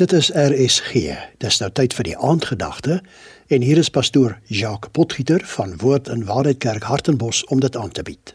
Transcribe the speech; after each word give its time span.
Dit 0.00 0.12
is 0.16 0.30
RSG. 0.32 0.92
Dis 1.44 1.58
nou 1.60 1.66
tyd 1.76 1.92
vir 1.92 2.06
die 2.08 2.14
aandgedagte 2.16 2.94
en 3.52 3.60
hier 3.60 3.76
is 3.76 3.90
pastoor 3.92 4.38
Jacques 4.48 4.88
Potgieter 4.96 5.42
van 5.58 5.74
Woord 5.82 6.08
en 6.08 6.22
Waarheid 6.24 6.56
Kerk 6.64 6.86
Hartenbos 6.88 7.42
om 7.52 7.60
dit 7.60 7.76
aan 7.76 7.92
te 7.92 8.00
bied. 8.06 8.32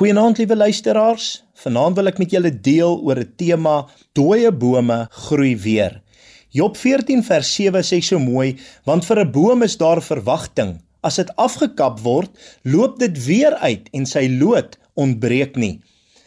Goeienaand 0.00 0.40
liewe 0.40 0.56
luisteraars. 0.56 1.26
Vanaand 1.60 2.00
wil 2.00 2.08
ek 2.08 2.22
met 2.22 2.32
julle 2.32 2.54
deel 2.68 2.96
oor 3.04 3.20
'n 3.20 3.34
tema: 3.36 3.74
Dooie 4.16 4.52
bome 4.52 4.98
groei 5.26 5.52
weer. 5.60 6.00
Job 6.48 6.76
14 6.76 7.20
vers 7.24 7.52
7 7.54 7.84
sê 7.84 8.00
so 8.00 8.18
mooi: 8.18 8.56
Want 8.88 9.04
vir 9.04 9.20
'n 9.26 9.32
boom 9.32 9.62
is 9.62 9.76
daar 9.76 10.00
verwagting. 10.00 10.80
As 11.02 11.20
dit 11.20 11.36
afgekap 11.36 12.00
word, 12.00 12.32
loop 12.62 12.98
dit 12.98 13.24
weer 13.24 13.54
uit 13.60 13.88
en 13.92 14.06
sy 14.06 14.24
loot 14.40 14.78
ontbreek 14.94 15.56
nie. 15.56 15.82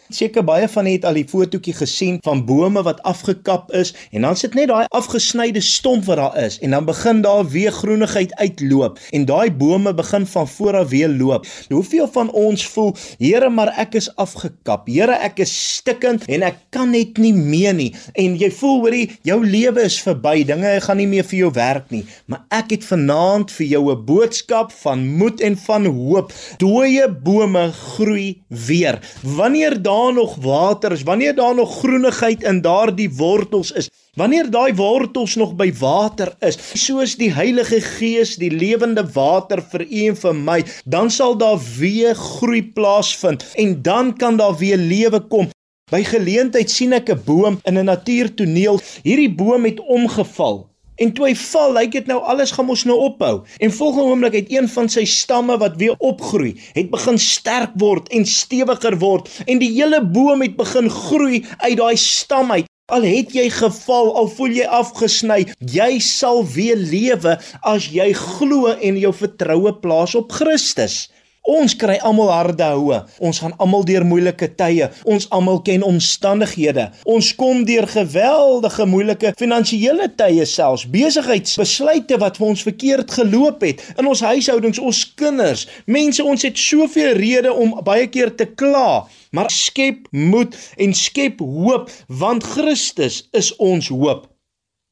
Seker 0.09 0.41
baie 0.41 0.65
van 0.65 0.87
julle 0.89 0.97
het 0.97 1.05
al 1.05 1.17
die 1.19 1.27
fotootjie 1.29 1.75
gesien 1.77 2.15
van 2.25 2.39
bome 2.47 2.81
wat 2.81 3.01
afgekap 3.05 3.67
is 3.77 3.91
en 4.09 4.23
dan 4.25 4.37
sit 4.39 4.55
net 4.57 4.71
daai 4.71 4.87
afgesnyde 4.97 5.61
stomp 5.61 6.07
wat 6.07 6.17
daar 6.17 6.37
is 6.41 6.57
en 6.65 6.73
dan 6.73 6.87
begin 6.87 7.21
daar 7.21 7.45
weer 7.45 7.69
groenigheid 7.71 8.33
uitloop 8.41 8.97
en 9.14 9.27
daai 9.29 9.51
bome 9.53 9.93
begin 9.93 10.25
van 10.25 10.47
voor 10.47 10.77
af 10.79 10.89
weer 10.89 11.09
loop. 11.09 11.45
Hoeveel 11.69 12.07
van 12.11 12.31
ons 12.31 12.65
voel, 12.67 12.95
Here, 13.19 13.50
maar 13.50 13.69
ek 13.77 14.00
is 14.00 14.07
afgekap. 14.15 14.87
Here, 14.89 15.14
ek 15.14 15.43
is 15.43 15.53
stikkend 15.75 16.25
en 16.25 16.45
ek 16.47 16.57
kan 16.73 16.89
net 16.89 17.19
nie 17.21 17.33
meer 17.33 17.75
nie. 17.78 17.91
En 18.17 18.37
jy 18.39 18.50
voel 18.57 18.79
hoorie, 18.86 19.05
jou 19.28 19.37
lewe 19.45 19.86
is 19.86 20.00
verby. 20.01 20.41
Dinge 20.47 20.73
gaan 20.81 20.97
nie 20.97 21.07
meer 21.09 21.28
vir 21.28 21.39
jou 21.43 21.51
werk 21.53 21.89
nie. 21.93 22.05
Maar 22.31 22.45
ek 22.61 22.73
het 22.78 22.87
vanaand 22.87 23.51
vir 23.51 23.67
jou 23.75 23.83
'n 23.91 24.05
boodskap 24.05 24.71
van 24.81 25.05
moed 25.19 25.41
en 25.41 25.57
van 25.57 25.86
hoop. 25.86 26.33
Dooie 26.57 27.09
bome 27.11 27.71
groei 27.71 28.41
weer. 28.47 29.00
Wanneer 29.23 29.81
daar 29.81 29.98
daar 29.99 30.13
nog 30.13 30.35
water 30.35 30.91
is, 30.91 31.03
wanneer 31.03 31.35
daar 31.35 31.55
nog 31.55 31.79
groenigheid 31.79 32.44
in 32.44 32.61
daardie 32.61 33.09
wortels 33.16 33.71
is, 33.71 33.89
wanneer 34.13 34.49
daai 34.52 34.73
wortels 34.75 35.35
nog 35.35 35.55
by 35.59 35.69
water 35.80 36.33
is, 36.39 36.58
soos 36.73 37.16
die 37.19 37.31
Heilige 37.33 37.81
Gees 37.81 38.36
die 38.39 38.52
lewende 38.52 39.03
water 39.14 39.61
vir 39.72 39.86
u 39.86 40.06
en 40.11 40.19
vir 40.23 40.36
my, 40.36 40.59
dan 40.86 41.11
sal 41.11 41.38
daar 41.38 41.59
weer 41.78 42.16
groei 42.16 42.64
plaasvind 42.64 43.45
en 43.56 43.81
dan 43.81 44.16
kan 44.17 44.38
daar 44.39 44.56
weer 44.58 44.78
lewe 44.80 45.19
kom. 45.19 45.52
By 45.89 46.03
geleentheid 46.06 46.69
sien 46.69 46.94
ek 46.94 47.09
'n 47.09 47.22
boom 47.25 47.59
in 47.66 47.78
'n 47.78 47.86
natuurtoneel. 47.86 48.80
Hierdie 49.03 49.34
boom 49.36 49.66
het 49.66 49.80
omgeval. 49.80 50.69
En 51.00 51.14
toe 51.16 51.30
hy 51.30 51.36
val, 51.39 51.73
lyk 51.78 51.94
dit 51.95 52.09
nou 52.11 52.17
alles 52.28 52.52
gaan 52.55 52.67
mos 52.67 52.83
nou 52.88 52.97
ophou. 53.05 53.36
En 53.64 53.72
volgende 53.72 54.11
oomblik 54.11 54.36
het 54.36 54.50
een 54.52 54.67
van 54.72 54.89
sy 54.92 55.06
stamme 55.08 55.56
wat 55.61 55.78
weer 55.80 55.95
opgroei, 56.03 56.58
het 56.75 56.89
begin 56.91 57.19
sterk 57.19 57.78
word 57.80 58.09
en 58.16 58.28
stewiger 58.28 58.97
word 59.00 59.30
en 59.45 59.61
die 59.64 59.72
hele 59.78 60.02
boom 60.03 60.44
het 60.44 60.58
begin 60.59 60.89
groei 60.91 61.45
uit 61.64 61.78
daai 61.80 61.95
stam 61.97 62.52
uit. 62.52 62.67
Al 62.89 63.06
het 63.06 63.36
jy 63.38 63.45
geval, 63.53 64.09
al 64.17 64.28
voel 64.33 64.56
jy 64.58 64.66
afgesny, 64.66 65.44
jy 65.61 65.89
sal 66.02 66.41
weer 66.56 66.80
lewe 66.80 67.36
as 67.61 67.88
jy 67.94 68.09
glo 68.17 68.73
en 68.73 68.97
jou 68.97 69.13
vertroue 69.13 69.75
plaas 69.84 70.17
op 70.17 70.34
Christus. 70.34 71.03
Ons 71.50 71.73
kry 71.73 71.95
almal 72.05 72.30
harde 72.30 72.66
houe. 72.75 73.00
Ons 73.25 73.39
gaan 73.42 73.55
almal 73.58 73.86
deur 73.88 74.03
moeilike 74.05 74.52
tye. 74.59 74.89
Ons 75.09 75.25
almal 75.33 75.64
ken 75.66 75.81
omstandighede. 75.88 76.89
Ons 77.09 77.31
kom 77.39 77.64
deur 77.66 77.88
geweldige 77.89 78.86
moeilike 78.86 79.33
finansiële 79.39 80.11
tye 80.19 80.45
selfs, 80.45 80.86
besigheidsbesluite 80.94 82.19
wat 82.22 82.38
vir 82.38 82.50
ons 82.52 82.66
verkeerd 82.67 83.17
geloop 83.17 83.66
het 83.66 83.81
in 83.97 84.09
ons 84.09 84.22
huishoudings, 84.22 84.81
ons 84.83 85.03
kinders. 85.17 85.66
Mense, 85.89 86.23
ons 86.23 86.45
het 86.45 86.58
soveel 86.59 87.16
redes 87.17 87.56
om 87.58 87.80
baie 87.86 88.06
keer 88.13 88.36
te 88.38 88.45
kla, 88.45 89.06
maar 89.34 89.50
skep 89.53 90.06
moed 90.13 90.58
en 90.78 90.94
skep 90.94 91.41
hoop 91.41 91.89
want 92.22 92.45
Christus 92.45 93.23
is 93.34 93.56
ons 93.58 93.89
hoop. 93.89 94.28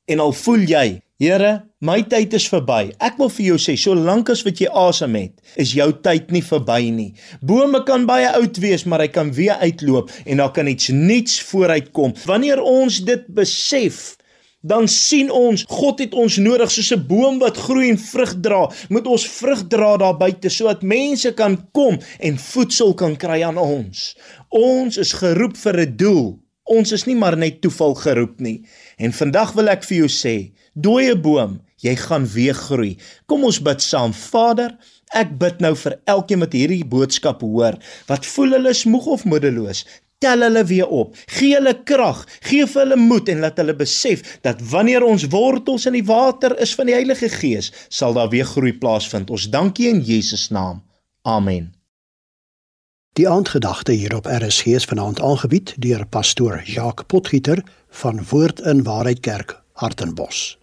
En 0.09 0.23
al 0.23 0.33
voel 0.33 0.65
jy 0.65 0.87
Here, 1.17 1.63
my 1.81 2.03
tyd 2.05 2.35
is 2.37 2.43
verby. 2.45 2.91
Ek 3.01 3.15
wil 3.17 3.31
vir 3.33 3.47
jou 3.47 3.55
sê, 3.57 3.73
solank 3.81 4.27
as 4.29 4.43
wat 4.45 4.59
jy 4.61 4.67
asem 4.69 5.15
het, 5.17 5.33
is 5.57 5.71
jou 5.73 5.87
tyd 6.05 6.29
nie 6.29 6.43
verby 6.45 6.91
nie. 6.93 7.07
Bome 7.41 7.81
kan 7.87 8.05
baie 8.05 8.27
oud 8.37 8.59
wees, 8.61 8.83
maar 8.85 9.01
hy 9.01 9.07
kan 9.09 9.31
weer 9.33 9.57
uitloop 9.63 10.13
en 10.27 10.43
daar 10.43 10.53
kan 10.53 10.69
iets 10.69 10.91
nuuts 10.93 11.39
vooruitkom. 11.49 12.13
Wanneer 12.29 12.61
ons 12.61 13.01
dit 13.09 13.25
besef, 13.33 14.13
dan 14.61 14.85
sien 14.85 15.33
ons 15.33 15.65
God 15.73 16.05
het 16.05 16.13
ons 16.13 16.37
nodig 16.37 16.69
soos 16.69 16.93
'n 16.93 17.07
boom 17.09 17.41
wat 17.41 17.57
groei 17.65 17.89
en 17.89 17.97
vrug 17.97 18.37
dra. 18.37 18.69
Moet 18.93 19.07
ons 19.07 19.27
vrug 19.41 19.67
dra 19.73 19.97
daar 19.97 20.17
buite 20.17 20.49
sodat 20.49 20.85
mense 20.85 21.33
kan 21.33 21.57
kom 21.73 21.97
en 22.19 22.37
voedsel 22.37 22.93
kan 22.93 23.17
kry 23.17 23.41
aan 23.41 23.57
ons. 23.57 24.13
Ons 24.49 24.97
is 24.97 25.13
geroep 25.13 25.57
vir 25.57 25.81
'n 25.81 25.97
doel. 25.97 26.46
Ons 26.67 26.91
is 26.91 27.05
nie 27.07 27.15
maar 27.15 27.37
net 27.39 27.61
toeval 27.63 27.95
geroep 27.95 28.41
nie. 28.43 28.57
En 28.99 29.15
vandag 29.15 29.53
wil 29.55 29.71
ek 29.71 29.85
vir 29.87 30.01
jou 30.01 30.09
sê, 30.11 30.35
dooie 30.75 31.15
boom, 31.15 31.61
jy 31.83 31.93
gaan 32.01 32.25
weer 32.27 32.57
groei. 32.57 32.97
Kom 33.25 33.45
ons 33.47 33.61
bid 33.63 33.83
saam. 33.83 34.11
Vader, 34.11 34.73
ek 35.15 35.37
bid 35.39 35.61
nou 35.63 35.73
vir 35.79 35.95
elkeen 36.11 36.43
wat 36.43 36.57
hierdie 36.57 36.83
boodskap 36.87 37.45
hoor, 37.45 37.77
wat 38.09 38.27
voel 38.27 38.57
hulle 38.57 38.75
is 38.75 38.83
moeg 38.89 39.07
of 39.15 39.23
moedeloos. 39.29 39.85
Tel 40.19 40.41
hulle 40.41 40.63
weer 40.65 40.89
op. 40.89 41.15
Gee 41.37 41.53
hulle 41.53 41.75
krag, 41.85 42.23
gee 42.49 42.65
vir 42.65 42.83
hulle 42.83 42.97
moed 42.99 43.29
en 43.29 43.43
laat 43.45 43.61
hulle 43.61 43.77
besef 43.77 44.25
dat 44.43 44.63
wanneer 44.73 45.05
ons 45.05 45.27
wortels 45.29 45.85
in 45.85 45.99
die 45.99 46.05
water 46.07 46.57
is 46.63 46.73
van 46.75 46.89
die 46.89 46.97
Heilige 46.97 47.29
Gees, 47.29 47.71
sal 47.87 48.17
daar 48.17 48.33
weer 48.33 48.49
groei 48.49 48.73
plaasvind. 48.73 49.29
Ons 49.29 49.47
dankie 49.53 49.91
in 49.93 50.01
Jesus 50.01 50.49
naam. 50.49 50.81
Amen. 51.21 51.76
Die 53.17 53.29
aandgedagte 53.29 53.91
hier 53.91 54.15
op 54.15 54.25
RSG 54.25 54.65
is 54.65 54.85
vanaand 54.85 55.21
aangebied 55.21 55.73
deur 55.81 56.05
pastoor 56.05 56.61
Jacques 56.63 57.05
Potgieter 57.07 57.63
van 57.89 58.21
Woord 58.29 58.59
in 58.59 58.83
Waarheid 58.83 59.19
Kerk, 59.19 59.61
Hartenbos. 59.73 60.57